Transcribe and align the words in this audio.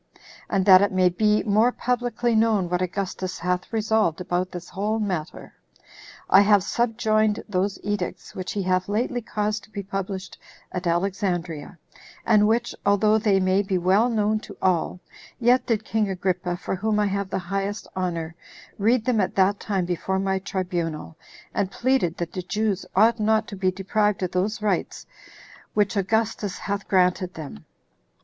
And 0.49 0.65
that 0.65 0.81
it 0.81 0.91
may 0.91 1.09
be 1.09 1.43
more 1.43 1.71
publicly 1.71 2.33
known 2.33 2.69
what 2.69 2.81
Augustus 2.81 3.37
hath 3.37 3.71
resolved 3.71 4.19
about 4.19 4.51
this 4.51 4.67
whole 4.69 4.97
matter, 4.97 5.53
I 6.27 6.41
have 6.41 6.63
subjoined 6.63 7.43
those 7.47 7.77
edicts 7.83 8.33
which 8.33 8.53
he 8.53 8.63
hath 8.63 8.89
lately 8.89 9.21
caused 9.21 9.63
to 9.65 9.69
be 9.69 9.83
published 9.83 10.39
at 10.71 10.87
Alexandria, 10.87 11.77
and 12.25 12.47
which, 12.47 12.73
although 12.83 13.19
they 13.19 13.39
may 13.39 13.61
be 13.61 13.77
well 13.77 14.09
known 14.09 14.39
to 14.39 14.57
all, 14.59 14.99
yet 15.39 15.67
did 15.67 15.85
king 15.85 16.09
Agrippa, 16.09 16.57
for 16.57 16.73
whom 16.77 16.99
I 16.99 17.05
have 17.05 17.29
the 17.29 17.37
highest 17.37 17.87
honor, 17.95 18.33
read 18.79 19.05
them 19.05 19.21
at 19.21 19.35
that 19.35 19.59
time 19.59 19.85
before 19.85 20.17
my 20.17 20.39
tribunal, 20.39 21.15
and 21.53 21.69
pleaded 21.69 22.17
that 22.17 22.31
the 22.33 22.41
Jews 22.41 22.87
ought 22.95 23.19
not 23.19 23.47
to 23.49 23.55
be 23.55 23.69
deprived 23.69 24.23
of 24.23 24.31
those 24.31 24.63
rights 24.63 25.05
which 25.75 25.95
Augustus 25.95 26.57
hath 26.57 26.87
granted 26.87 27.35
them. 27.35 27.65